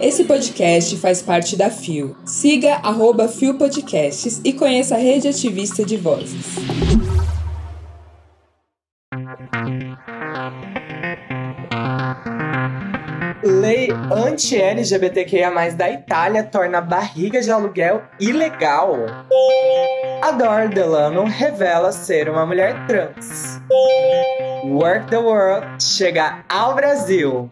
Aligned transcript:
Esse 0.00 0.24
podcast 0.24 0.96
faz 0.96 1.22
parte 1.22 1.56
da 1.56 1.70
FIO. 1.70 2.16
Siga 2.24 2.74
arroba 2.82 3.28
FIO 3.28 3.54
Podcasts 3.54 4.40
e 4.44 4.52
conheça 4.52 4.96
a 4.96 4.98
rede 4.98 5.28
ativista 5.28 5.84
de 5.84 5.96
vozes. 5.96 6.56
Lei 13.44 13.88
anti-LGBTQIA+, 14.10 15.50
da 15.76 15.90
Itália 15.90 16.44
torna 16.44 16.80
barriga 16.80 17.40
de 17.40 17.50
aluguel 17.50 18.02
ilegal. 18.20 18.96
Ador 20.22 20.68
Delano 20.68 21.24
revela 21.24 21.90
ser 21.92 22.28
uma 22.28 22.46
mulher 22.46 22.86
trans. 22.86 23.60
Work 24.72 25.10
the 25.10 25.18
World 25.18 25.66
chega 25.78 26.44
ao 26.48 26.74
Brasil. 26.74 27.50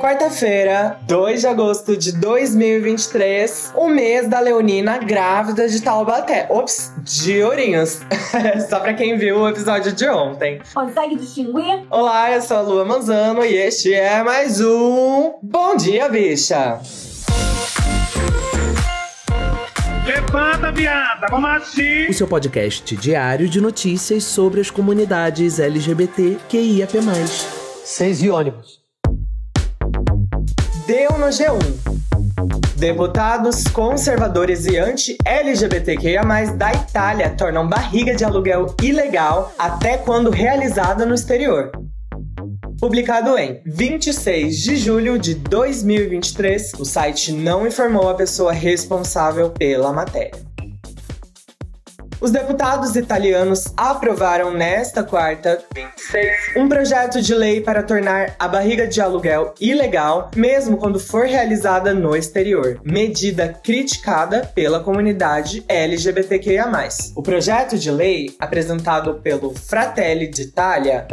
Quarta-feira, 0.00 0.98
2 1.06 1.40
de 1.40 1.46
agosto 1.46 1.96
de 1.96 2.12
2023, 2.12 3.72
o 3.74 3.88
mês 3.88 4.28
da 4.28 4.38
Leonina 4.38 4.98
grávida 4.98 5.66
de 5.66 5.80
Taubaté. 5.80 6.46
Ops, 6.50 6.92
de 7.02 7.42
Ourinhos. 7.42 8.00
Só 8.68 8.80
pra 8.80 8.92
quem 8.92 9.16
viu 9.16 9.38
o 9.40 9.48
episódio 9.48 9.92
de 9.92 10.06
ontem. 10.08 10.60
Consegue 10.74 11.16
distinguir? 11.16 11.86
Olá, 11.90 12.30
eu 12.32 12.42
sou 12.42 12.58
a 12.58 12.60
Lua 12.60 12.84
Manzano 12.84 13.42
e 13.42 13.56
este 13.56 13.94
é 13.94 14.22
mais 14.22 14.60
um 14.60 15.32
Bom 15.42 15.74
Dia, 15.74 16.08
Bicha! 16.10 16.80
Levanta, 20.32 20.70
viada, 20.70 21.26
vamos 21.28 21.50
assim! 21.50 22.06
O 22.08 22.14
seu 22.14 22.28
podcast 22.28 22.96
diário 22.96 23.48
de 23.48 23.60
notícias 23.60 24.22
sobre 24.22 24.60
as 24.60 24.70
comunidades 24.70 25.58
LGBT 25.58 26.38
QIAP+. 26.48 27.00
Seis 27.84 28.22
e 28.22 28.30
ônibus. 28.30 28.78
Deu 30.86 31.18
no 31.18 31.26
G1. 31.26 31.58
Deputados 32.76 33.64
conservadores 33.72 34.66
e 34.66 34.76
anti-LGBTQIA+, 34.76 36.22
da 36.56 36.72
Itália 36.74 37.30
tornam 37.30 37.68
barriga 37.68 38.14
de 38.14 38.24
aluguel 38.24 38.76
ilegal 38.80 39.52
até 39.58 39.98
quando 39.98 40.30
realizada 40.30 41.04
no 41.04 41.14
exterior. 41.16 41.72
Publicado 42.80 43.36
em 43.36 43.60
26 43.66 44.56
de 44.56 44.76
julho 44.78 45.18
de 45.18 45.34
2023, 45.34 46.72
o 46.78 46.84
site 46.86 47.30
não 47.30 47.66
informou 47.66 48.08
a 48.08 48.14
pessoa 48.14 48.52
responsável 48.52 49.50
pela 49.50 49.92
matéria. 49.92 50.49
Os 52.20 52.30
deputados 52.30 52.96
italianos 52.96 53.72
aprovaram 53.74 54.52
nesta 54.52 55.02
quarta, 55.02 55.58
26, 55.74 56.54
um 56.54 56.68
projeto 56.68 57.22
de 57.22 57.34
lei 57.34 57.62
para 57.62 57.82
tornar 57.82 58.34
a 58.38 58.46
barriga 58.46 58.86
de 58.86 59.00
aluguel 59.00 59.54
ilegal, 59.58 60.30
mesmo 60.36 60.76
quando 60.76 61.00
for 61.00 61.24
realizada 61.24 61.94
no 61.94 62.14
exterior, 62.14 62.78
medida 62.84 63.58
criticada 63.62 64.50
pela 64.54 64.80
comunidade 64.80 65.64
LGBTQIA+. 65.66 66.70
O 67.16 67.22
projeto 67.22 67.78
de 67.78 67.90
lei, 67.90 68.36
apresentado 68.38 69.14
pelo 69.22 69.54
Fratelli 69.54 70.26
d'Italia, 70.26 71.06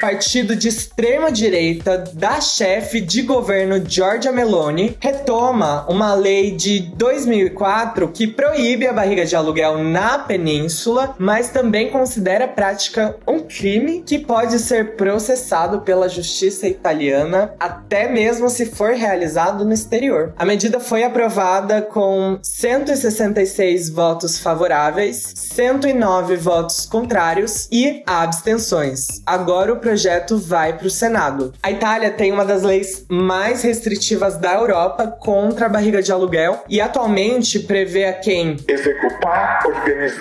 partido 0.00 0.56
de 0.56 0.66
extrema 0.66 1.30
direita 1.30 1.98
da 2.12 2.40
chefe 2.40 3.00
de 3.00 3.22
governo 3.22 3.80
Giorgia 3.86 4.32
Meloni, 4.32 4.96
retoma 4.98 5.86
uma 5.88 6.12
lei 6.12 6.50
de 6.50 6.80
2004 6.80 8.08
que 8.08 8.26
proíbe 8.26 8.88
a 8.88 8.92
barriga 8.92 9.24
de 9.24 9.36
aluguel 9.36 9.78
na 9.78 10.23
península, 10.26 11.14
mas 11.18 11.50
também 11.50 11.90
considera 11.90 12.46
a 12.46 12.48
prática 12.48 13.16
um 13.26 13.40
crime 13.40 14.02
que 14.02 14.18
pode 14.18 14.58
ser 14.58 14.96
processado 14.96 15.80
pela 15.80 16.08
justiça 16.08 16.66
italiana 16.66 17.54
até 17.58 18.08
mesmo 18.08 18.48
se 18.48 18.66
for 18.66 18.92
realizado 18.92 19.64
no 19.64 19.72
exterior. 19.72 20.32
A 20.36 20.44
medida 20.44 20.80
foi 20.80 21.04
aprovada 21.04 21.82
com 21.82 22.38
166 22.42 23.90
votos 23.90 24.38
favoráveis, 24.38 25.32
109 25.36 26.36
votos 26.36 26.86
contrários 26.86 27.68
e 27.70 28.02
abstenções. 28.06 29.22
Agora 29.26 29.72
o 29.72 29.78
projeto 29.78 30.38
vai 30.38 30.76
para 30.76 30.86
o 30.86 30.90
Senado. 30.90 31.52
A 31.62 31.70
Itália 31.70 32.10
tem 32.10 32.32
uma 32.32 32.44
das 32.44 32.62
leis 32.62 33.04
mais 33.08 33.62
restritivas 33.62 34.36
da 34.36 34.54
Europa 34.54 35.06
contra 35.06 35.66
a 35.66 35.68
barriga 35.68 36.02
de 36.02 36.12
aluguel 36.12 36.62
e 36.68 36.80
atualmente 36.80 37.58
prevê 37.60 38.04
a 38.06 38.12
quem 38.12 38.56
Executar, 38.68 39.62
organizar 39.66 40.13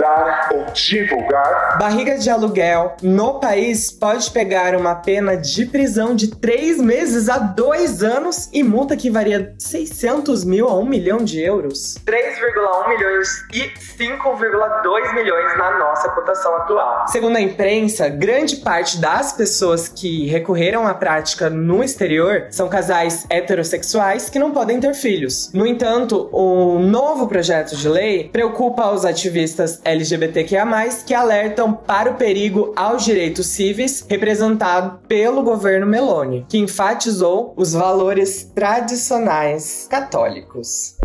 ou 0.52 0.66
divulgar. 0.74 1.78
Barriga 1.78 2.18
de 2.18 2.30
aluguel 2.30 2.96
no 3.02 3.40
país 3.40 3.92
pode 3.92 4.31
pegar 4.31 4.76
uma 4.76 4.96
pena 4.96 5.36
de 5.36 5.66
prisão 5.66 6.16
de 6.16 6.28
3 6.28 6.80
meses 6.80 7.30
a 7.30 7.38
2 7.38 8.04
anos 8.04 8.50
e 8.52 8.64
multa 8.64 8.96
que 8.96 9.09
varia 9.09 9.40
de 9.40 9.64
600 9.64 10.44
mil 10.44 10.68
a 10.68 10.76
1 10.76 10.86
milhão 10.86 11.18
de 11.18 11.42
euros. 11.42 11.96
3,1 12.06 12.90
milhões 12.90 13.30
e 13.54 13.72
5,2 13.98 15.14
milhões 15.14 15.58
na 15.58 15.78
nossa 15.78 16.10
cotação 16.10 16.56
atual. 16.58 17.08
Segundo 17.08 17.38
a 17.38 17.42
imprensa, 17.42 18.10
grande 18.10 18.58
parte 18.58 19.00
das 19.00 19.34
pessoas 19.34 19.88
que 19.88 20.28
recorreram 20.28 20.88
à 20.88 20.94
prática 20.94 21.50
no 21.50 21.84
exterior 21.84 22.48
são 22.50 22.68
casais 22.70 23.25
heterossexuais 23.30 24.30
que 24.30 24.40
não 24.40 24.52
podem 24.52 24.80
ter 24.80 24.94
filhos. 24.94 25.52
No 25.54 25.66
entanto, 25.66 26.30
o 26.31 26.80
novo 26.80 27.28
projeto 27.28 27.75
de 27.75 27.88
lei 27.88 28.30
preocupa 28.30 28.92
os 28.92 29.06
ativistas 29.06 29.80
LGBTQIA+, 29.83 30.66
que 31.05 31.13
alertam 31.13 31.73
para 31.73 32.11
o 32.11 32.16
perigo 32.16 32.73
aos 32.75 33.03
direitos 33.03 33.47
civis 33.47 34.05
representado 34.09 34.99
pelo 35.07 35.44
governo 35.44 35.85
Meloni, 35.85 36.45
que 36.47 36.57
enfatizou 36.57 37.53
os 37.57 37.73
valores 37.73 38.51
tradicionais 38.55 39.88
católicos. 39.89 40.97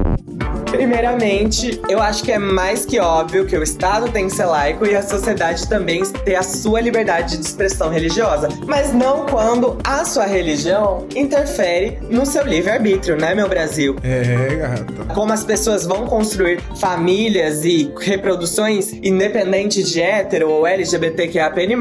Primeiramente, 0.70 1.80
eu 1.88 2.00
acho 2.00 2.22
que 2.22 2.30
é 2.30 2.38
mais 2.38 2.84
que 2.84 3.00
óbvio 3.00 3.46
que 3.46 3.56
o 3.56 3.62
Estado 3.62 4.10
tem 4.10 4.26
que 4.26 4.34
ser 4.34 4.44
laico 4.44 4.84
e 4.86 4.94
a 4.94 5.02
sociedade 5.02 5.66
também 5.66 6.02
ter 6.02 6.34
a 6.34 6.42
sua 6.42 6.80
liberdade 6.80 7.38
de 7.38 7.44
expressão 7.44 7.88
religiosa, 7.88 8.48
mas 8.66 8.92
não 8.92 9.26
quando 9.26 9.78
a 9.82 10.04
sua 10.04 10.26
religião 10.26 11.06
interfere 11.16 11.98
no 12.10 12.26
seu 12.26 12.44
livre-arbítrio, 12.44 13.16
né, 13.16 13.34
meu 13.34 13.48
Brasil? 13.48 13.96
É, 14.02 14.56
gata. 14.56 15.14
Como 15.14 15.32
as 15.32 15.42
pessoas 15.42 15.86
vão 15.86 16.06
construir 16.06 16.60
famílias 16.78 17.64
e 17.64 17.90
reproduções 17.98 18.92
independente 18.92 19.82
de 19.82 20.00
hétero 20.02 20.50
ou 20.50 20.66
LGBTQIAPN+, 20.66 21.76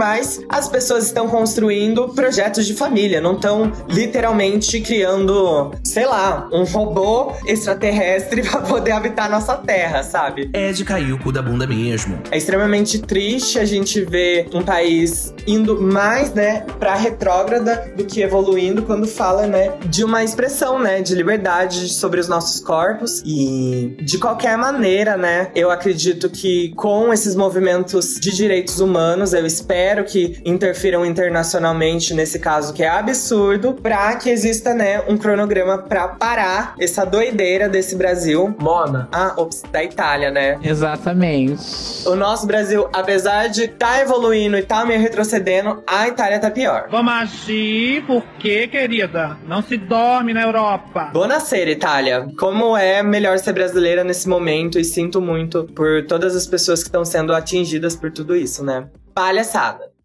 as 0.49 0.69
pessoas 0.69 1.05
estão 1.05 1.27
construindo 1.27 2.09
projetos 2.09 2.65
de 2.65 2.73
família, 2.73 3.19
não 3.19 3.33
estão 3.33 3.71
literalmente 3.89 4.79
criando, 4.79 5.71
sei 5.83 6.05
lá, 6.05 6.47
um 6.53 6.63
robô 6.63 7.33
extraterrestre 7.45 8.36
pra 8.41 8.61
poder 8.61 8.91
habitar 8.91 9.29
nossa 9.29 9.55
terra, 9.55 10.03
sabe? 10.03 10.49
É 10.53 10.71
de 10.71 10.83
cair 10.83 11.11
o 11.13 11.19
cu 11.19 11.31
da 11.31 11.41
bunda 11.41 11.65
mesmo. 11.67 12.19
É 12.31 12.37
extremamente 12.37 12.99
triste 12.99 13.59
a 13.59 13.65
gente 13.65 14.01
ver 14.01 14.47
um 14.53 14.61
país 14.61 15.33
indo 15.45 15.81
mais, 15.81 16.33
né, 16.33 16.65
pra 16.79 16.95
retrógrada 16.95 17.91
do 17.95 18.05
que 18.05 18.21
evoluindo 18.21 18.83
quando 18.83 19.07
fala, 19.07 19.47
né, 19.47 19.73
de 19.85 20.03
uma 20.03 20.23
expressão, 20.23 20.79
né, 20.79 21.01
de 21.01 21.15
liberdade 21.15 21.89
sobre 21.89 22.19
os 22.19 22.27
nossos 22.27 22.59
corpos 22.59 23.21
e 23.25 23.95
de 24.01 24.17
qualquer 24.17 24.57
maneira, 24.57 25.15
né, 25.15 25.49
eu 25.55 25.71
acredito 25.71 26.29
que 26.29 26.73
com 26.75 27.13
esses 27.13 27.35
movimentos 27.35 28.19
de 28.19 28.35
direitos 28.35 28.79
humanos, 28.79 29.33
eu 29.33 29.45
espero 29.45 30.03
que 30.03 30.39
interfiram 30.45 31.05
internacionalmente 31.05 32.13
nesse 32.13 32.39
caso 32.39 32.73
que 32.73 32.83
é 32.83 32.89
absurdo, 32.89 33.73
pra 33.73 34.15
que 34.15 34.29
exista, 34.29 34.73
né, 34.73 35.01
um 35.07 35.17
cronograma 35.17 35.77
pra 35.77 36.07
parar 36.07 36.75
essa 36.79 37.05
doideira 37.05 37.69
desse 37.69 37.95
Brasil. 37.95 38.26
Mona. 38.35 39.07
Ah, 39.11 39.33
ops, 39.37 39.63
da 39.71 39.83
Itália, 39.83 40.31
né? 40.31 40.59
Exatamente. 40.61 42.07
O 42.07 42.15
nosso 42.15 42.45
Brasil, 42.45 42.89
apesar 42.93 43.47
de 43.47 43.67
tá 43.67 44.01
evoluindo 44.01 44.57
e 44.57 44.63
tá 44.63 44.85
meio 44.85 44.99
retrocedendo, 44.99 45.83
a 45.87 46.07
Itália 46.07 46.39
tá 46.39 46.51
pior. 46.51 46.87
Vamos 46.89 47.13
agir 47.13 48.03
porque, 48.05 48.67
querida, 48.67 49.37
não 49.47 49.61
se 49.61 49.77
dorme 49.77 50.33
na 50.33 50.43
Europa. 50.43 51.09
Buonasera, 51.13 51.69
Itália. 51.69 52.27
Como 52.37 52.75
é 52.75 53.01
melhor 53.01 53.37
ser 53.39 53.53
brasileira 53.53 54.03
nesse 54.03 54.27
momento 54.27 54.79
e 54.79 54.83
sinto 54.83 55.21
muito 55.21 55.63
por 55.75 56.05
todas 56.05 56.35
as 56.35 56.45
pessoas 56.45 56.81
que 56.81 56.89
estão 56.89 57.05
sendo 57.05 57.33
atingidas 57.33 57.95
por 57.95 58.11
tudo 58.11 58.35
isso, 58.35 58.63
né? 58.63 58.87
Palhaçada. 59.13 59.97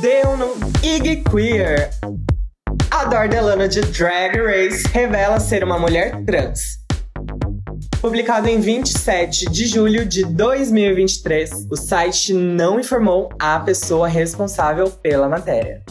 Deu 0.00 0.36
no 0.36 0.54
Ig 0.82 1.22
Queer. 1.30 1.90
A 3.02 3.06
Dordelano 3.06 3.66
de 3.66 3.80
Drag 3.80 4.38
Race 4.38 4.86
revela 4.92 5.40
ser 5.40 5.64
uma 5.64 5.76
mulher 5.76 6.24
trans. 6.24 6.78
Publicado 8.00 8.48
em 8.48 8.60
27 8.60 9.46
de 9.46 9.66
julho 9.66 10.06
de 10.06 10.24
2023, 10.24 11.66
o 11.68 11.74
site 11.74 12.32
não 12.32 12.78
informou 12.78 13.28
a 13.40 13.58
pessoa 13.58 14.06
responsável 14.06 14.88
pela 14.88 15.28
matéria. 15.28 15.82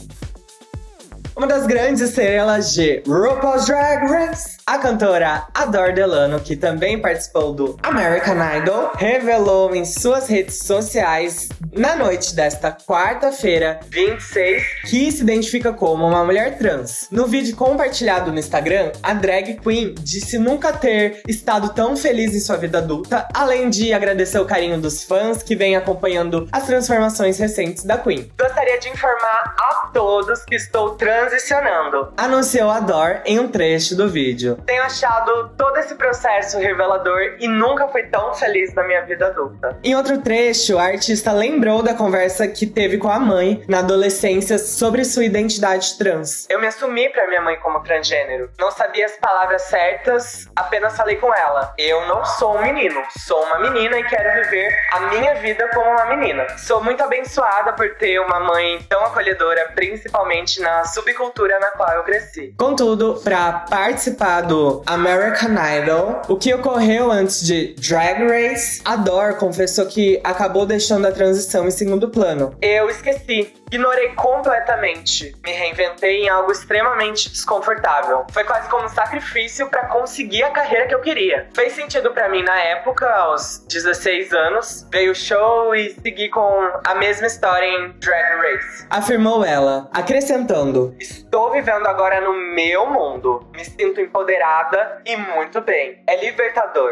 Uma 1.41 1.47
das 1.47 1.65
grandes 1.65 2.03
estrelas 2.03 2.71
de 2.71 3.01
RuPaul's 3.07 3.65
Drag 3.65 4.05
Race, 4.05 4.57
a 4.63 4.77
cantora 4.77 5.47
Adore 5.55 5.91
Delano, 5.91 6.39
que 6.39 6.55
também 6.55 7.01
participou 7.01 7.51
do 7.51 7.79
American 7.81 8.35
Idol, 8.57 8.91
revelou 8.95 9.73
em 9.73 9.83
suas 9.83 10.27
redes 10.27 10.59
sociais 10.59 11.49
na 11.73 11.95
noite 11.95 12.35
desta 12.35 12.71
quarta-feira, 12.71 13.79
26, 13.89 14.63
que 14.87 15.11
se 15.11 15.23
identifica 15.23 15.73
como 15.73 16.07
uma 16.07 16.23
mulher 16.23 16.59
trans. 16.59 17.07
No 17.09 17.25
vídeo 17.25 17.55
compartilhado 17.55 18.31
no 18.31 18.37
Instagram, 18.37 18.91
a 19.01 19.13
drag 19.15 19.55
queen 19.55 19.95
disse 19.99 20.37
nunca 20.37 20.71
ter 20.73 21.23
estado 21.27 21.69
tão 21.69 21.97
feliz 21.97 22.35
em 22.35 22.39
sua 22.39 22.57
vida 22.57 22.77
adulta, 22.77 23.27
além 23.33 23.67
de 23.67 23.93
agradecer 23.93 24.37
o 24.37 24.45
carinho 24.45 24.79
dos 24.79 25.03
fãs 25.03 25.41
que 25.41 25.55
vêm 25.55 25.75
acompanhando 25.75 26.47
as 26.51 26.67
transformações 26.67 27.39
recentes 27.39 27.83
da 27.83 27.97
Queen. 27.97 28.31
Gostaria 28.37 28.79
de 28.79 28.89
informar 28.89 29.55
a 29.57 29.89
todos 29.91 30.43
que 30.45 30.55
estou 30.55 30.95
transicionando, 31.31 32.13
anunciou 32.17 32.69
a 32.69 32.81
Dor 32.81 33.21
em 33.25 33.39
um 33.39 33.47
trecho 33.47 33.95
do 33.95 34.09
vídeo. 34.09 34.57
Tenho 34.65 34.83
achado 34.83 35.49
todo 35.57 35.77
esse 35.77 35.95
processo 35.95 36.59
revelador 36.59 37.37
e 37.39 37.47
nunca 37.47 37.87
fui 37.87 38.03
tão 38.03 38.33
feliz 38.33 38.73
na 38.73 38.83
minha 38.83 39.01
vida 39.05 39.27
adulta. 39.27 39.77
Em 39.81 39.95
outro 39.95 40.17
trecho, 40.21 40.77
a 40.77 40.83
artista 40.83 41.31
lembrou 41.31 41.81
da 41.81 41.93
conversa 41.93 42.47
que 42.47 42.67
teve 42.67 42.97
com 42.97 43.09
a 43.09 43.19
mãe 43.19 43.63
na 43.67 43.79
adolescência 43.79 44.59
sobre 44.59 45.05
sua 45.05 45.23
identidade 45.23 45.97
trans. 45.97 46.47
Eu 46.49 46.59
me 46.59 46.67
assumi 46.67 47.07
para 47.09 47.27
minha 47.27 47.41
mãe 47.41 47.57
como 47.59 47.81
transgênero. 47.81 48.49
Não 48.59 48.69
sabia 48.69 49.05
as 49.05 49.13
palavras 49.13 49.61
certas, 49.63 50.49
apenas 50.55 50.97
falei 50.97 51.15
com 51.15 51.33
ela. 51.33 51.73
Eu 51.77 52.07
não 52.07 52.25
sou 52.25 52.57
um 52.57 52.61
menino, 52.61 53.01
sou 53.25 53.41
uma 53.45 53.59
menina 53.59 53.97
e 53.97 54.03
quero 54.03 54.43
viver 54.43 54.69
a 54.91 54.99
minha 55.01 55.35
vida 55.35 55.69
como 55.69 55.91
uma 55.91 56.05
menina. 56.07 56.45
Sou 56.57 56.83
muito 56.83 57.01
abençoada 57.01 57.71
por 57.71 57.95
ter 57.95 58.19
uma 58.19 58.39
mãe 58.41 58.79
tão 58.89 59.05
acolhedora, 59.05 59.71
principalmente 59.73 60.59
na 60.59 60.83
subcultura 61.11 61.59
na 61.59 61.71
qual 61.71 61.91
eu 61.97 62.03
cresci. 62.03 62.53
Contudo, 62.57 63.19
para 63.23 63.51
participar 63.69 64.41
do 64.41 64.81
American 64.85 65.51
Idol, 65.77 66.21
o 66.27 66.35
que 66.35 66.53
ocorreu 66.53 67.11
antes 67.11 67.45
de 67.45 67.75
Drag 67.75 68.23
Race, 68.25 68.81
a 68.85 68.95
Dor 68.95 69.35
confessou 69.35 69.85
que 69.85 70.19
acabou 70.23 70.65
deixando 70.65 71.05
a 71.05 71.11
transição 71.11 71.67
em 71.67 71.71
segundo 71.71 72.09
plano. 72.09 72.55
Eu 72.61 72.89
esqueci, 72.89 73.53
ignorei 73.71 74.09
completamente, 74.09 75.33
me 75.43 75.51
reinventei 75.53 76.23
em 76.23 76.29
algo 76.29 76.51
extremamente 76.51 77.29
desconfortável. 77.29 78.25
Foi 78.31 78.43
quase 78.43 78.69
como 78.69 78.85
um 78.85 78.89
sacrifício 78.89 79.69
para 79.69 79.87
conseguir 79.87 80.43
a 80.43 80.51
carreira 80.51 80.87
que 80.87 80.93
eu 80.93 80.99
queria. 80.99 81.47
Fez 81.55 81.73
sentido 81.73 82.11
para 82.11 82.27
mim 82.27 82.43
na 82.43 82.59
época, 82.59 83.09
aos 83.09 83.65
16 83.69 84.33
anos, 84.33 84.87
veio 84.91 85.13
o 85.13 85.15
show 85.15 85.73
e 85.73 85.91
segui 86.01 86.29
com 86.29 86.71
a 86.85 86.95
mesma 86.95 87.27
história 87.27 87.65
em 87.65 87.91
Drag 87.99 88.41
Race. 88.41 88.85
Afirmou 88.89 89.45
ela, 89.45 89.89
acrescentando: 89.93 90.93
Estou 90.99 91.51
vivendo 91.51 91.87
agora 91.87 92.19
no 92.19 92.33
meu 92.33 92.85
mundo. 92.87 93.47
Me 93.53 93.63
sinto 93.63 94.01
empoderada 94.01 95.01
e 95.05 95.15
muito 95.15 95.61
bem. 95.61 96.03
É 96.07 96.19
libertador. 96.23 96.91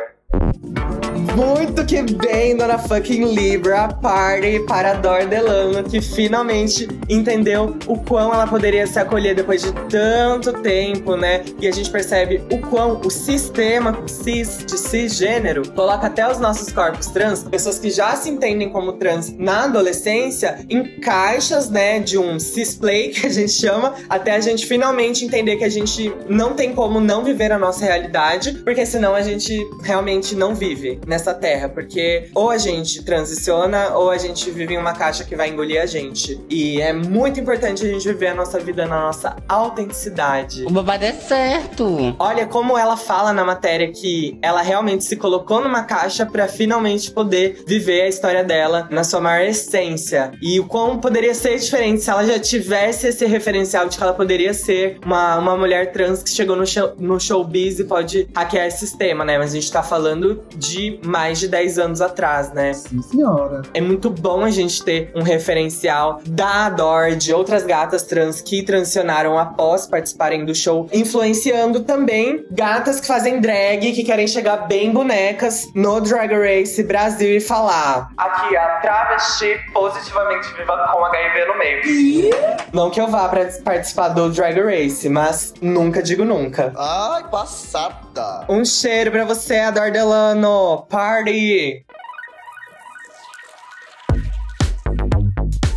Muito 1.40 1.86
que 1.86 2.02
bem, 2.02 2.58
dona 2.58 2.78
fucking 2.78 3.34
Libra, 3.34 3.88
party 3.88 4.60
para 4.68 4.96
Dor 4.96 5.26
Delano, 5.26 5.82
que 5.86 6.02
finalmente 6.02 6.86
entendeu 7.08 7.78
o 7.88 7.98
quão 7.98 8.34
ela 8.34 8.46
poderia 8.46 8.86
se 8.86 9.00
acolher 9.00 9.36
depois 9.36 9.62
de 9.62 9.72
tanto 9.90 10.52
tempo, 10.62 11.16
né? 11.16 11.46
E 11.62 11.66
a 11.66 11.72
gente 11.72 11.90
percebe 11.90 12.44
o 12.52 12.58
quão 12.58 13.00
o 13.06 13.10
sistema 13.10 13.98
cis, 14.06 14.66
de 14.66 14.78
cisgênero, 14.78 15.72
coloca 15.72 16.08
até 16.08 16.30
os 16.30 16.40
nossos 16.40 16.74
corpos 16.74 17.08
trans, 17.08 17.44
pessoas 17.44 17.80
que 17.80 17.90
já 17.90 18.18
se 18.18 18.30
entendem 18.30 18.70
como 18.70 18.94
trans 18.94 19.34
na 19.38 19.64
adolescência, 19.64 20.60
em 20.70 21.00
caixas, 21.00 21.70
né, 21.70 22.02
de 22.02 22.18
um 22.18 22.38
cisplay, 22.38 23.10
que 23.10 23.28
a 23.28 23.30
gente 23.30 23.54
chama, 23.54 23.94
até 24.10 24.36
a 24.36 24.42
gente 24.42 24.66
finalmente 24.66 25.24
entender 25.24 25.56
que 25.56 25.64
a 25.64 25.70
gente 25.70 26.14
não 26.28 26.54
tem 26.54 26.76
como 26.76 27.00
não 27.00 27.24
viver 27.24 27.54
a 27.54 27.58
nossa 27.58 27.86
realidade, 27.86 28.56
porque 28.66 28.86
senão 28.86 29.16
a 29.16 29.22
gente 29.22 29.58
realmente 29.84 30.36
não 30.36 30.54
vive 30.54 31.00
nessa 31.08 31.29
terra, 31.34 31.70
porque 31.70 32.30
ou 32.34 32.50
a 32.50 32.58
gente 32.58 33.04
transiciona 33.04 33.96
ou 33.96 34.10
a 34.10 34.18
gente 34.18 34.50
vive 34.52 34.74
em 34.74 34.78
uma 34.78 34.94
caixa 34.94 35.24
que 35.24 35.36
vai 35.36 35.50
engolir 35.50 35.82
a 35.82 35.86
gente. 35.86 36.40
E 36.50 36.82
é 36.82 36.94
muito 36.94 37.40
importante 37.40 37.86
a 37.86 37.90
gente 37.90 38.08
viver 38.08 38.28
a 38.28 38.36
nossa 38.36 38.60
vida 38.60 38.86
na 38.86 39.00
nossa 39.00 39.36
autenticidade. 39.48 40.66
O 40.66 40.70
babado 40.70 41.06
é 41.06 41.14
certo. 41.14 42.16
Olha 42.20 42.46
como 42.46 42.78
ela 42.78 42.98
fala 42.98 43.34
na 43.34 43.44
matéria 43.44 43.92
que 43.92 44.38
ela 44.42 44.62
realmente 44.62 45.04
se 45.04 45.16
colocou 45.16 45.62
numa 45.62 45.84
caixa 45.84 46.26
para 46.26 46.48
finalmente 46.48 47.12
poder 47.12 47.64
viver 47.68 48.02
a 48.02 48.08
história 48.08 48.44
dela 48.44 48.88
na 48.92 49.04
sua 49.04 49.20
maior 49.20 49.46
essência. 49.46 50.32
E 50.42 50.60
o 50.60 50.66
quão 50.66 51.00
poderia 51.00 51.34
ser 51.34 51.58
diferente 51.58 52.02
se 52.02 52.10
ela 52.10 52.26
já 52.26 52.40
tivesse 52.40 53.08
esse 53.08 53.26
referencial 53.26 53.88
de 53.88 53.98
que 53.98 54.04
ela 54.04 54.14
poderia 54.14 54.54
ser 54.54 54.98
uma, 55.06 55.38
uma 55.38 55.58
mulher 55.58 55.92
trans 55.92 56.24
que 56.24 56.30
chegou 56.30 56.56
no, 56.56 56.66
show, 56.66 56.94
no 56.98 57.20
showbiz 57.20 57.80
e 57.80 57.84
pode 57.84 58.28
hackear 58.36 58.68
esse 58.68 58.80
sistema, 58.80 59.24
né? 59.24 59.38
Mas 59.38 59.52
a 59.52 59.56
gente 59.56 59.72
tá 59.72 59.84
falando 59.84 60.44
de 60.56 61.00
mais 61.10 61.40
de 61.40 61.48
10 61.48 61.80
anos 61.80 62.02
atrás, 62.02 62.54
né? 62.54 62.72
Sim, 62.74 63.02
senhora. 63.02 63.64
É 63.74 63.82
muito 63.82 64.10
bom 64.10 64.44
a 64.44 64.52
gente 64.52 64.84
ter 64.84 65.12
um 65.16 65.24
referencial 65.24 66.22
da 66.26 66.68
Adore, 66.68 67.16
de 67.16 67.34
outras 67.34 67.64
gatas 67.64 68.04
trans 68.04 68.42
que 68.42 68.64
transicionaram 68.64 69.38
após 69.38 69.88
participarem 69.88 70.46
do 70.46 70.54
show, 70.54 70.88
influenciando 70.94 71.82
também 71.82 72.46
gatas 72.52 73.00
que 73.00 73.08
fazem 73.08 73.42
drag, 73.42 73.92
que 73.92 74.04
querem 74.04 74.28
chegar 74.28 74.68
bem 74.68 74.92
bonecas 74.92 75.68
no 75.74 76.00
Drag 76.00 76.32
Race 76.34 76.82
Brasil 76.84 77.38
e 77.38 77.40
falar: 77.40 78.10
Aqui, 78.18 78.56
a 78.56 78.80
travesti 78.80 79.58
positivamente 79.74 80.48
viva 80.56 80.78
com 80.94 81.06
HIV 81.06 81.46
no 81.46 81.58
meio. 81.58 82.30
Não 82.72 82.90
que 82.90 83.02
eu 83.02 83.08
vá 83.08 83.28
pra 83.28 83.46
participar 83.64 84.10
do 84.10 84.30
Drag 84.30 84.60
Race, 84.60 85.10
mas 85.10 85.54
nunca 85.62 86.04
digo 86.04 86.24
nunca. 86.24 86.72
Ai, 86.78 87.24
passada. 87.30 88.46
Um 88.50 88.64
cheiro 88.66 89.12
pra 89.12 89.26
você, 89.26 89.58
Ador 89.60 89.92
Delano. 89.92 90.86
Party! 91.00 91.86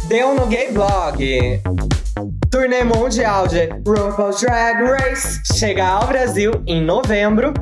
Deu 0.08 0.34
no 0.34 0.48
Gay 0.48 0.72
Blog. 0.72 1.62
Turnê 2.50 2.82
mundial 2.82 3.46
de 3.46 3.68
RuPaul's 3.86 4.40
Drag 4.40 4.82
Race 4.82 5.40
chega 5.56 5.86
ao 5.86 6.08
Brasil 6.08 6.50
em 6.66 6.82
novembro, 6.82 7.54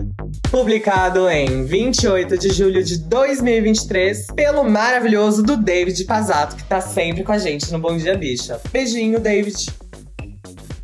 publicado 0.50 1.28
em 1.28 1.66
28 1.66 2.38
de 2.38 2.48
julho 2.48 2.82
de 2.82 2.96
2023 2.96 4.28
pelo 4.34 4.64
maravilhoso 4.64 5.42
do 5.42 5.54
David 5.54 6.02
Pazato, 6.06 6.56
que 6.56 6.64
tá 6.64 6.80
sempre 6.80 7.22
com 7.22 7.32
a 7.32 7.38
gente 7.38 7.70
no 7.70 7.78
Bom 7.78 7.94
Dia 7.94 8.16
Bicha. 8.16 8.58
Beijinho, 8.72 9.20
David. 9.20 9.66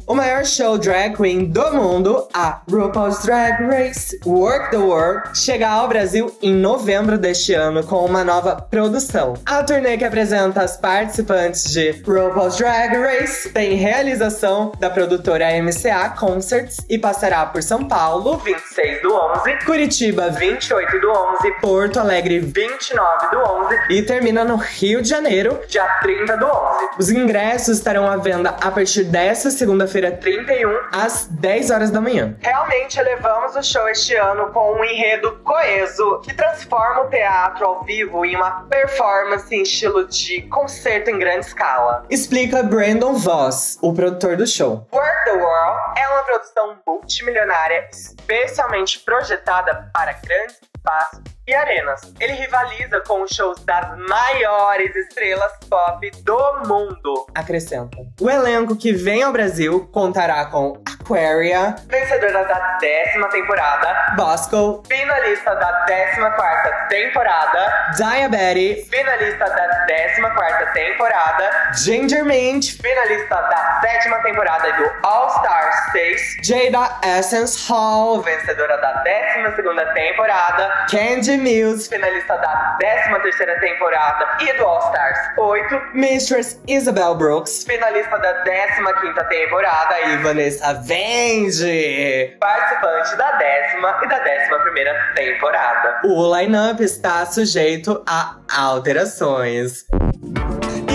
O 0.08 0.14
maior 0.14 0.44
show 0.44 0.78
drag 0.78 1.16
queen 1.16 1.46
do 1.46 1.72
mundo, 1.72 2.28
a 2.32 2.62
RuPaul's 2.70 3.24
Drag 3.24 3.60
Race 3.64 4.16
Work 4.24 4.70
the 4.70 4.76
World, 4.76 5.36
chega 5.36 5.68
ao 5.68 5.88
Brasil 5.88 6.32
em 6.40 6.54
novembro 6.54 7.18
deste 7.18 7.54
ano 7.54 7.82
com 7.82 8.04
uma 8.04 8.22
nova 8.22 8.54
produção. 8.54 9.34
A 9.44 9.64
turnê 9.64 9.98
que 9.98 10.04
apresenta 10.04 10.62
as 10.62 10.76
participantes 10.76 11.64
de 11.72 11.90
RuPaul's 12.06 12.56
Drag 12.56 12.96
Race 12.96 13.48
tem 13.48 13.74
realização 13.74 14.70
da 14.78 14.88
produtora 14.88 15.46
MCA 15.60 16.10
Concerts 16.10 16.76
e 16.88 16.96
passará 16.98 17.44
por 17.44 17.60
São 17.60 17.88
Paulo, 17.88 18.36
26 18.38 19.02
do 19.02 19.12
11, 19.12 19.64
Curitiba, 19.64 20.30
28 20.30 21.00
do 21.00 21.10
11, 21.10 21.60
Porto 21.60 21.98
Alegre, 21.98 22.38
29 22.38 23.30
do 23.32 23.38
11 23.38 23.76
e 23.90 24.02
termina 24.02 24.44
no 24.44 24.54
Rio 24.54 25.02
de 25.02 25.08
Janeiro, 25.08 25.58
dia 25.66 25.84
30 26.00 26.36
do 26.36 26.46
11. 26.46 26.88
Os 26.96 27.10
ingressos 27.10 27.78
estarão 27.78 28.08
à 28.08 28.16
venda 28.16 28.50
a 28.60 28.70
partir 28.70 29.02
dessa 29.02 29.50
segunda-feira 29.50 29.95
31, 29.96 30.88
às 30.92 31.26
10 31.26 31.70
horas 31.70 31.90
da 31.90 32.02
manhã. 32.02 32.36
Realmente 32.40 33.00
elevamos 33.00 33.56
o 33.56 33.62
show 33.62 33.88
este 33.88 34.14
ano 34.14 34.52
com 34.52 34.74
um 34.74 34.84
enredo 34.84 35.40
coeso 35.42 36.20
que 36.20 36.34
transforma 36.34 37.04
o 37.04 37.08
teatro 37.08 37.64
ao 37.64 37.82
vivo 37.82 38.22
em 38.26 38.36
uma 38.36 38.66
performance 38.68 39.54
em 39.54 39.62
estilo 39.62 40.06
de 40.06 40.42
concerto 40.42 41.08
em 41.08 41.18
grande 41.18 41.46
escala. 41.46 42.04
Explica 42.10 42.62
Brandon 42.62 43.14
Voss, 43.14 43.78
o 43.80 43.94
produtor 43.94 44.36
do 44.36 44.46
show. 44.46 44.86
Work 44.92 45.24
the 45.24 45.32
World 45.32 45.80
é 45.98 46.08
uma 46.08 46.24
produção 46.24 46.76
multimilionária 46.86 47.88
especialmente 47.90 48.98
projetada 48.98 49.90
para 49.94 50.12
grandes 50.12 50.60
espaços 50.76 51.35
e 51.46 51.54
arenas. 51.54 52.00
Ele 52.20 52.32
rivaliza 52.32 53.00
com 53.06 53.22
os 53.22 53.30
shows 53.30 53.64
das 53.64 53.96
maiores 54.08 54.94
estrelas 54.96 55.52
pop 55.70 56.10
do 56.22 56.62
mundo. 56.66 57.26
Acrescenta. 57.34 57.98
O 58.20 58.30
elenco 58.30 58.76
que 58.76 58.92
vem 58.92 59.22
ao 59.22 59.32
Brasil 59.32 59.88
contará 59.92 60.46
com 60.46 60.80
Aquaria, 61.06 61.76
vencedora 61.88 62.44
da 62.44 62.78
décima 62.78 63.28
temporada, 63.28 64.14
Bosco, 64.16 64.82
finalista 64.88 65.54
da 65.54 65.84
décima 65.84 66.30
quarta 66.32 66.70
temporada, 66.88 67.92
Diabetes, 67.96 68.88
finalista 68.88 69.44
da 69.44 69.84
décima 69.86 70.30
quarta 70.30 70.66
temporada, 70.72 71.72
Ginger 71.74 72.24
Mint, 72.24 72.80
finalista 72.82 73.36
da 73.36 73.80
sétima 73.82 74.18
temporada 74.22 74.72
do 74.72 75.06
All 75.06 75.30
Star 75.30 75.92
6, 75.92 76.36
Jada 76.42 76.98
Essence 77.04 77.70
Hall, 77.70 78.22
vencedora 78.22 78.76
da 78.78 78.92
décima 79.02 79.54
segunda 79.54 79.86
temporada, 79.92 80.86
Candy 80.90 81.35
Mandy 81.36 81.38
Mills, 81.38 81.88
finalista 81.88 82.36
da 82.36 82.78
13ª 82.80 83.60
temporada 83.60 84.38
e 84.40 84.52
do 84.56 84.64
All 84.64 84.80
Stars 84.80 85.18
8. 85.38 85.82
Mistress 85.94 86.60
Isabel 86.66 87.14
Brooks, 87.14 87.64
finalista 87.64 88.16
da 88.18 88.42
15ª 88.44 89.28
temporada 89.28 90.00
e 90.00 90.16
Vanessa 90.18 90.72
Vende, 90.74 92.36
participante 92.40 93.16
da 93.16 93.32
décima 93.32 94.00
e 94.02 94.08
da 94.08 94.18
11ª 94.18 95.14
temporada. 95.14 96.00
O 96.04 96.36
line-up 96.36 96.82
está 96.82 97.24
sujeito 97.26 98.02
a 98.06 98.36
alterações. 98.48 99.84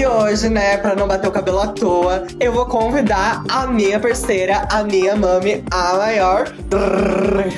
E 0.02 0.06
hoje, 0.08 0.50
né, 0.50 0.78
pra 0.78 0.96
não 0.96 1.08
bater 1.08 1.28
o 1.28 1.32
cabelo 1.32 1.60
à 1.60 1.68
toa, 1.68 2.24
eu 2.40 2.52
vou 2.52 2.66
convidar 2.66 3.44
a 3.48 3.68
minha 3.68 4.00
parceira, 4.00 4.68
a 4.72 4.84
minha 4.84 5.16
mami, 5.16 5.64
a 5.70 5.94
maior. 5.94 6.52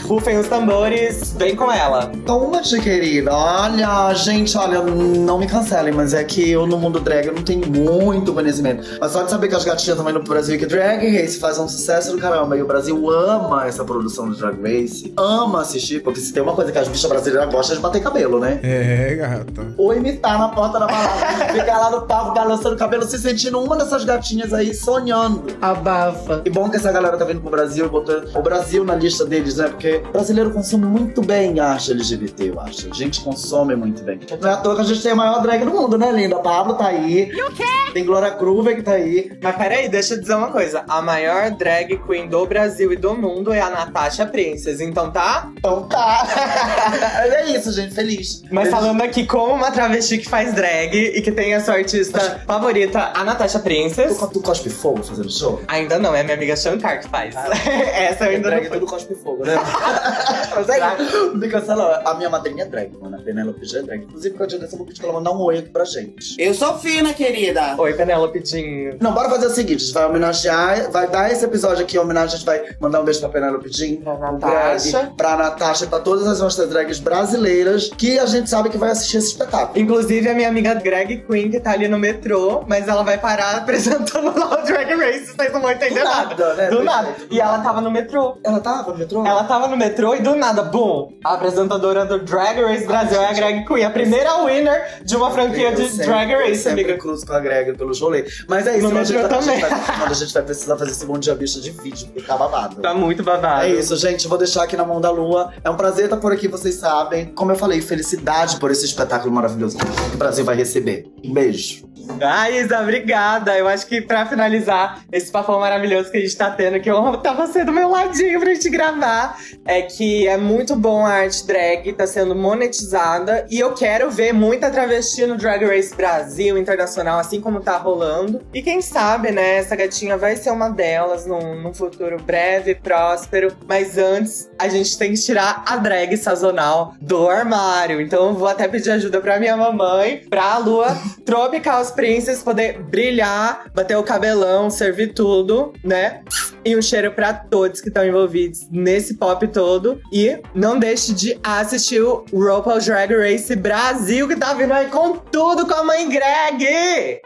Rufem 0.05 0.37
os 0.37 0.49
tambores, 0.49 1.33
vem 1.37 1.55
com 1.55 1.71
ela. 1.71 2.11
Toma-te, 2.25 2.81
querida. 2.81 3.33
Olha, 3.33 4.13
gente, 4.13 4.57
olha, 4.57 4.81
não 4.81 5.37
me 5.37 5.47
cancelem, 5.47 5.93
mas 5.93 6.13
é 6.13 6.21
que 6.25 6.51
eu 6.51 6.67
no 6.67 6.77
mundo 6.77 6.99
drag 6.99 7.27
eu 7.27 7.33
não 7.33 7.43
tenho 7.43 7.65
muito 7.65 8.33
conhecimento. 8.33 8.85
Mas 8.99 9.13
só 9.13 9.23
de 9.23 9.29
saber 9.29 9.47
que 9.47 9.55
as 9.55 9.63
gatinhas 9.63 9.97
também 9.97 10.13
no 10.13 10.21
Brasil 10.21 10.59
que 10.59 10.65
Drag 10.65 10.99
Race 11.17 11.39
faz 11.39 11.57
um 11.57 11.69
sucesso 11.69 12.11
do 12.11 12.17
caramba. 12.17 12.57
E 12.57 12.61
o 12.61 12.67
Brasil 12.67 13.09
ama 13.09 13.65
essa 13.65 13.85
produção 13.85 14.29
de 14.29 14.37
Drag 14.37 14.61
Race. 14.61 15.13
Ama 15.15 15.61
assistir, 15.61 16.03
porque 16.03 16.19
se 16.19 16.33
tem 16.33 16.43
uma 16.43 16.53
coisa 16.53 16.73
que 16.73 16.77
as 16.77 16.89
bichas 16.89 17.09
brasileiras 17.09 17.49
gostam 17.49 17.75
é 17.75 17.77
de 17.77 17.81
bater 17.81 18.03
cabelo, 18.03 18.37
né? 18.37 18.59
É, 18.61 19.15
gata. 19.15 19.73
Ou 19.77 19.93
imitar 19.93 20.37
na 20.37 20.49
porta 20.49 20.77
da 20.77 20.87
balada. 20.87 21.45
Ficar 21.53 21.79
lá 21.79 21.89
no 21.89 22.01
palco 22.01 22.32
balançando 22.33 22.75
o 22.75 22.77
cabelo, 22.77 23.03
se 23.03 23.17
sentindo 23.17 23.59
uma 23.59 23.75
dessas 23.77 24.03
gatinhas 24.03 24.53
aí, 24.53 24.73
sonhando. 24.73 25.43
Abafa. 25.61 26.41
E 26.45 26.49
bom 26.49 26.69
que 26.69 26.77
essa 26.77 26.91
galera 26.91 27.17
tá 27.17 27.25
vindo 27.25 27.41
pro 27.41 27.49
Brasil, 27.49 27.89
botando 27.89 28.35
o 28.35 28.41
Brasil 28.41 28.83
na 28.83 28.95
lista 28.95 29.25
deles, 29.25 29.57
né? 29.57 29.69
Porque 29.69 30.03
brasileiro 30.11 30.51
consome 30.51 30.85
muito 30.85 31.21
bem 31.21 31.59
arte 31.59 31.91
LGBT, 31.91 32.49
eu 32.49 32.59
acho. 32.59 32.89
A 32.91 32.93
gente 32.93 33.21
consome 33.21 33.75
muito 33.75 34.03
bem. 34.03 34.19
Não 34.39 34.49
é 34.49 34.53
à 34.53 34.57
toa 34.57 34.75
que 34.75 34.81
a 34.81 34.85
gente 34.85 35.01
tem 35.01 35.11
a 35.11 35.15
maior 35.15 35.41
drag 35.41 35.63
do 35.63 35.71
mundo, 35.71 35.97
né, 35.97 36.11
linda? 36.11 36.35
A 36.35 36.39
Pablo 36.39 36.75
tá 36.75 36.87
aí. 36.87 37.31
E 37.31 37.41
o 37.41 37.51
quê? 37.51 37.63
Tem 37.93 38.05
Glória 38.05 38.31
Groover 38.31 38.75
que 38.75 38.81
tá 38.81 38.93
aí. 38.93 39.31
Mas 39.41 39.55
peraí, 39.55 39.87
deixa 39.87 40.15
eu 40.15 40.19
dizer 40.19 40.35
uma 40.35 40.51
coisa. 40.51 40.83
A 40.87 41.01
maior 41.01 41.51
drag 41.51 41.97
queen 42.05 42.27
do 42.27 42.45
Brasil 42.45 42.91
e 42.91 42.95
do 42.95 43.15
mundo 43.15 43.53
é 43.53 43.61
a 43.61 43.69
Natasha 43.69 44.25
Princess, 44.25 44.81
então 44.81 45.11
tá? 45.11 45.51
Então 45.57 45.83
tá. 45.83 46.27
é 47.25 47.51
isso, 47.51 47.71
gente. 47.71 47.93
Feliz. 47.93 48.41
Mas 48.51 48.69
Feliz. 48.69 48.79
falando 48.79 49.01
aqui 49.01 49.25
como 49.25 49.53
uma 49.53 49.71
travesti 49.71 50.17
que 50.17 50.27
faz 50.27 50.53
drag 50.53 50.95
e 50.95 51.21
que 51.21 51.31
tem 51.31 51.53
a 51.53 51.59
sua 51.59 51.75
artista 51.75 52.22
favorita, 52.45 53.11
a 53.13 53.23
Natasha 53.23 53.59
Princess. 53.59 54.17
Tu, 54.17 54.27
tu 54.27 54.41
cospe 54.41 54.69
fogo 54.69 55.03
fazendo 55.03 55.31
show? 55.31 55.61
Ainda 55.67 55.99
não, 55.99 56.15
é 56.15 56.23
minha 56.23 56.35
amiga 56.35 56.55
Shankar 56.55 57.01
que 57.01 57.09
faz. 57.09 57.35
Essa 57.93 58.25
eu 58.25 58.31
ainda 58.31 58.49
drag 58.49 58.63
não 58.63 58.69
fui. 58.69 58.79
tudo 58.79 58.89
cospe 58.89 59.15
fogo, 59.15 59.45
né? 59.45 59.55
Mas. 60.55 60.67
Não 61.11 61.35
me 61.35 61.49
cancela. 61.49 62.01
A 62.05 62.13
minha 62.15 62.29
madrinha 62.29 62.63
é 62.63 62.67
drag, 62.67 62.91
mano. 62.99 63.17
A 63.17 63.21
Penélope 63.21 63.65
já 63.65 63.79
é 63.79 63.81
drag. 63.83 64.03
Inclusive, 64.03 64.37
com 64.37 64.43
a 64.43 64.47
pedir 64.47 64.99
pra 64.99 65.09
ela 65.09 65.13
mandar 65.19 65.31
um 65.31 65.41
oi 65.41 65.59
aqui 65.59 65.69
pra 65.69 65.85
gente. 65.85 66.35
Eu 66.37 66.53
sou 66.53 66.77
fina, 66.77 67.13
querida. 67.13 67.75
Oi, 67.77 67.93
Penélope 67.93 68.41
Jean. 68.45 68.97
Não, 68.99 69.13
bora 69.13 69.29
fazer 69.29 69.47
o 69.47 69.49
seguinte: 69.49 69.77
a 69.81 69.85
gente 69.85 69.93
vai 69.93 70.05
homenagear, 70.05 70.91
vai 70.91 71.07
dar 71.07 71.31
esse 71.31 71.43
episódio 71.45 71.83
aqui 71.83 71.97
em 71.97 71.99
homenagem, 71.99 72.35
a 72.35 72.37
gente 72.37 72.45
vai 72.45 72.63
mandar 72.79 73.01
um 73.01 73.05
beijo 73.05 73.19
pra 73.19 73.29
Penélope 73.29 73.69
Jean, 73.71 73.97
Pra 73.97 74.17
Natasha. 74.17 74.99
Greg, 74.99 75.15
pra 75.15 75.35
Natasha, 75.37 75.87
pra 75.87 75.99
todas 75.99 76.27
as 76.27 76.39
nossas 76.39 76.69
drags 76.69 76.99
brasileiras 76.99 77.89
que 77.97 78.19
a 78.19 78.25
gente 78.25 78.49
sabe 78.49 78.69
que 78.69 78.77
vai 78.77 78.91
assistir 78.91 79.17
esse 79.17 79.27
espetáculo. 79.27 79.79
Inclusive, 79.79 80.29
a 80.29 80.33
minha 80.33 80.47
amiga 80.47 80.73
Greg 80.75 81.25
Queen, 81.27 81.49
que 81.49 81.59
tá 81.59 81.71
ali 81.71 81.87
no 81.87 81.97
metrô, 82.13 82.63
mas 82.67 82.87
ela 82.87 83.03
vai 83.03 83.17
parar 83.17 83.57
apresentando 83.57 84.37
lá 84.37 84.59
o 84.61 84.65
Drag 84.65 84.93
Race, 84.95 85.33
vocês 85.35 85.51
não 85.53 85.61
vão 85.61 85.71
entender 85.71 85.99
Do 85.99 86.03
nada. 86.05 86.29
nada, 86.29 86.53
né? 86.55 86.69
Do 86.69 86.83
nada. 86.83 87.07
do 87.27 87.33
E 87.33 87.39
ela 87.39 87.51
nada. 87.53 87.63
tava 87.63 87.81
no 87.81 87.91
metrô. 87.91 88.37
Ela 88.43 88.59
tava 88.59 88.91
no 88.91 88.97
metrô? 88.97 89.25
Ela 89.25 89.43
tava 89.43 89.67
no 89.67 89.77
metrô 89.77 90.15
e 90.15 90.21
do 90.21 90.35
nada, 90.35 90.63
boom! 90.63 91.13
A 91.23 91.33
apresentadora 91.33 92.05
do 92.05 92.19
Drag 92.19 92.61
Race 92.61 92.85
Brasil 92.85 93.21
é 93.21 93.27
a 93.29 93.33
Greg 93.33 93.65
Queen, 93.65 93.83
a 93.85 93.89
primeira 93.89 94.43
winner 94.43 95.01
de 95.03 95.15
uma 95.15 95.31
franquia 95.31 95.71
de 95.73 95.87
sempre- 95.89 96.05
Drag 96.05 96.31
Race, 96.33 96.55
sempre 96.57 96.83
amiga. 96.83 96.97
cruzo 96.97 97.25
com 97.25 97.33
a 97.33 97.39
Greg 97.39 97.73
pelos 97.77 97.99
rolês. 97.99 98.45
Mas 98.47 98.67
é 98.67 98.77
isso, 98.77 98.89
No 98.89 98.97
a 98.99 99.03
gente, 99.03 99.17
vai, 99.21 99.31
a, 99.37 99.41
gente 99.41 99.63
a 100.11 100.13
gente 100.13 100.33
vai 100.33 100.43
precisar 100.43 100.77
fazer 100.77 100.91
esse 100.91 101.05
bom 101.05 101.17
dia 101.17 101.35
bicha 101.35 101.59
de 101.59 101.71
vídeo, 101.71 102.07
porque 102.07 102.21
tá 102.21 102.37
babado. 102.37 102.75
Tá 102.81 102.93
muito 102.93 103.23
babado. 103.23 103.65
É 103.65 103.69
isso, 103.69 103.95
gente. 103.97 104.27
Vou 104.27 104.37
deixar 104.37 104.63
aqui 104.63 104.75
na 104.77 104.85
mão 104.85 105.01
da 105.01 105.09
lua. 105.09 105.51
É 105.63 105.69
um 105.69 105.75
prazer 105.75 106.05
estar 106.05 106.17
por 106.17 106.31
aqui, 106.31 106.47
vocês 106.47 106.75
sabem. 106.75 107.25
Como 107.33 107.51
eu 107.51 107.55
falei, 107.55 107.81
felicidade 107.81 108.57
por 108.57 108.71
esse 108.71 108.85
espetáculo 108.85 109.33
maravilhoso 109.33 109.77
que 109.77 109.85
o 110.13 110.17
Brasil 110.17 110.43
vai 110.45 110.55
receber. 110.55 111.05
Um 111.23 111.33
beijo. 111.33 111.87
Ai, 112.21 112.59
Isa, 112.59 112.79
obrigada. 112.79 113.57
Eu 113.57 113.67
acho 113.67 113.87
que 113.87 114.01
pra 114.01 114.25
finalizar 114.25 115.03
esse 115.11 115.31
papo 115.31 115.57
maravilhoso 115.59 116.11
que 116.11 116.17
a 116.17 116.21
gente 116.21 116.35
tá 116.35 116.51
tendo, 116.51 116.79
que 116.79 116.89
eu 116.89 116.97
amo 116.97 117.17
tá 117.17 117.33
você 117.33 117.63
do 117.63 117.71
meu 117.71 117.89
ladinho 117.89 118.39
pra 118.39 118.53
gente 118.53 118.69
gravar, 118.69 119.37
é 119.65 119.81
que 119.81 120.27
é 120.27 120.37
muito 120.37 120.75
bom 120.75 121.05
a 121.05 121.11
arte 121.11 121.45
drag, 121.45 121.93
tá 121.93 122.05
sendo 122.05 122.35
monetizada. 122.35 123.45
E 123.49 123.59
eu 123.59 123.73
quero 123.73 124.09
ver 124.11 124.33
muita 124.33 124.69
travesti 124.69 125.25
no 125.25 125.37
Drag 125.37 125.65
Race 125.65 125.95
Brasil, 125.95 126.57
internacional, 126.57 127.19
assim 127.19 127.39
como 127.39 127.61
tá 127.61 127.77
rolando. 127.77 128.41
E 128.53 128.61
quem 128.61 128.81
sabe, 128.81 129.31
né, 129.31 129.57
essa 129.57 129.75
gatinha 129.75 130.17
vai 130.17 130.35
ser 130.35 130.51
uma 130.51 130.69
delas 130.69 131.25
num, 131.25 131.61
num 131.61 131.73
futuro 131.73 132.17
breve, 132.21 132.75
próspero. 132.75 133.55
Mas 133.67 133.97
antes, 133.97 134.49
a 134.59 134.67
gente 134.67 134.97
tem 134.97 135.13
que 135.13 135.21
tirar 135.21 135.63
a 135.65 135.77
drag 135.77 136.15
sazonal 136.17 136.93
do 136.99 137.29
armário. 137.29 138.01
Então 138.01 138.27
eu 138.27 138.33
vou 138.33 138.47
até 138.47 138.67
pedir 138.67 138.91
ajuda 138.91 139.21
pra 139.21 139.39
minha 139.39 139.55
mamãe, 139.55 140.23
pra 140.29 140.57
Lua 140.57 140.87
Tropical 141.25 141.83
Princess 141.93 142.43
poder 142.43 142.81
brilhar, 142.81 143.71
bater 143.73 143.97
o 143.97 144.03
cabelão, 144.03 144.69
servir 144.69 145.13
tudo, 145.13 145.73
né? 145.83 146.21
E 146.65 146.75
um 146.75 146.81
cheiro 146.81 147.11
pra 147.11 147.33
todos 147.33 147.81
que 147.81 147.89
estão 147.89 148.05
envolvidos 148.05 148.67
nesse 148.71 149.15
pop 149.15 149.47
todo. 149.47 150.01
E 150.11 150.39
não 150.53 150.79
deixe 150.79 151.13
de 151.13 151.39
assistir 151.43 152.01
o 152.01 152.25
RuPaul's 152.31 152.85
Drag 152.85 153.13
Race 153.13 153.55
Brasil, 153.55 154.27
que 154.27 154.35
tá 154.35 154.53
vindo 154.53 154.73
aí 154.73 154.87
com 154.87 155.17
tudo 155.17 155.65
com 155.65 155.73
a 155.73 155.83
mãe 155.83 156.09
Greg! 156.09 157.21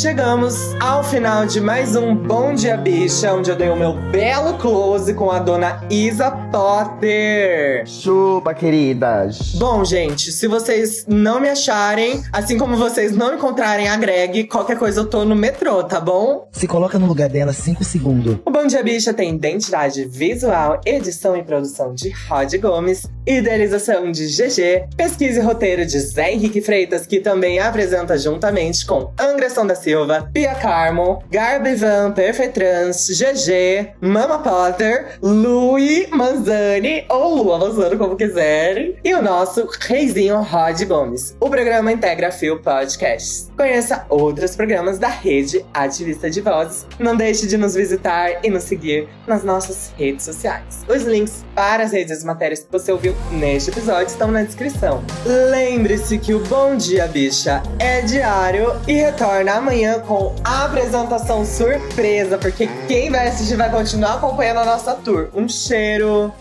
Chegamos 0.00 0.76
ao 0.80 1.02
final 1.02 1.44
de 1.44 1.60
mais 1.60 1.96
um 1.96 2.14
Bom 2.14 2.54
Dia 2.54 2.76
Bicha, 2.76 3.34
onde 3.34 3.50
eu 3.50 3.56
dei 3.56 3.68
o 3.68 3.74
meu 3.74 3.94
belo 4.12 4.56
close 4.56 5.12
com 5.12 5.28
a 5.28 5.40
dona 5.40 5.84
Isa 5.90 6.30
Potter. 6.52 7.84
Chupa, 7.84 8.54
queridas. 8.54 9.56
Bom, 9.56 9.84
gente, 9.84 10.30
se 10.30 10.46
vocês 10.46 11.04
não 11.08 11.40
me 11.40 11.48
acharem, 11.48 12.22
assim 12.32 12.56
como 12.56 12.76
vocês 12.76 13.10
não 13.10 13.34
encontrarem 13.34 13.88
a 13.88 13.96
Greg, 13.96 14.44
qualquer 14.44 14.78
coisa 14.78 15.00
eu 15.00 15.10
tô 15.10 15.24
no 15.24 15.34
metrô, 15.34 15.82
tá 15.82 16.00
bom? 16.00 16.48
Se 16.52 16.68
coloca 16.68 16.96
no 16.96 17.06
lugar 17.06 17.28
dela 17.28 17.52
5 17.52 17.82
segundos. 17.82 18.36
O 18.46 18.52
Bom 18.52 18.68
Dia 18.68 18.84
Bicha 18.84 19.12
tem 19.12 19.34
identidade 19.34 20.04
visual, 20.04 20.80
edição 20.86 21.36
e 21.36 21.42
produção 21.42 21.92
de 21.92 22.10
Rod 22.28 22.54
Gomes, 22.54 23.04
idealização 23.28 24.10
de 24.10 24.26
GG, 24.26 24.88
pesquisa 24.96 25.40
e 25.40 25.42
roteiro 25.42 25.84
de 25.84 26.00
Zé 26.00 26.32
Henrique 26.32 26.62
Freitas, 26.62 27.06
que 27.06 27.20
também 27.20 27.58
apresenta 27.58 28.16
juntamente 28.16 28.86
com 28.86 29.12
Anderson 29.20 29.66
da 29.66 29.74
Silva, 29.74 30.30
Pia 30.32 30.54
Carmo, 30.54 31.22
Garbi 31.30 31.74
Van, 31.74 32.12
Perfetrans, 32.12 33.06
GG, 33.08 33.94
Mama 34.00 34.38
Potter, 34.38 35.18
Louis 35.20 36.08
Manzani, 36.08 37.04
ou 37.10 37.42
Lua 37.42 37.58
Manzano, 37.58 37.98
como 37.98 38.16
quiserem, 38.16 38.96
e 39.04 39.14
o 39.14 39.20
nosso 39.20 39.68
reizinho 39.80 40.40
Rod 40.40 40.82
Gomes. 40.84 41.36
O 41.38 41.50
programa 41.50 41.92
integra 41.92 42.32
Fio 42.32 42.62
Podcasts. 42.62 43.50
Conheça 43.56 44.06
outros 44.08 44.56
programas 44.56 44.98
da 44.98 45.08
rede 45.08 45.64
Ativista 45.74 46.30
de 46.30 46.40
Vozes. 46.40 46.86
Não 46.98 47.14
deixe 47.14 47.46
de 47.46 47.58
nos 47.58 47.74
visitar 47.74 48.44
e 48.44 48.48
nos 48.48 48.64
seguir 48.64 49.08
nas 49.26 49.44
nossas 49.44 49.92
redes 49.98 50.24
sociais. 50.24 50.84
Os 50.88 51.02
links 51.02 51.44
para 51.54 51.84
as 51.84 51.92
redes 51.92 52.10
e 52.10 52.14
as 52.14 52.24
matérias 52.24 52.60
que 52.60 52.70
você 52.70 52.90
ouviu 52.90 53.17
neste 53.30 53.70
episódio 53.70 54.06
estão 54.06 54.30
na 54.30 54.42
descrição. 54.42 55.02
Lembre-se 55.24 56.18
que 56.18 56.34
o 56.34 56.40
Bom 56.44 56.76
Dia 56.76 57.06
Bicha 57.06 57.62
é 57.78 58.00
diário 58.02 58.72
e 58.86 58.94
retorna 58.94 59.54
amanhã 59.54 60.00
com 60.00 60.34
a 60.44 60.64
apresentação 60.64 61.44
surpresa, 61.44 62.38
porque 62.38 62.68
quem 62.86 63.10
vai 63.10 63.28
assistir 63.28 63.56
vai 63.56 63.70
continuar 63.70 64.14
acompanhando 64.14 64.58
a 64.58 64.64
nossa 64.64 64.94
tour. 64.94 65.28
Um 65.34 65.48
cheiro! 65.48 66.32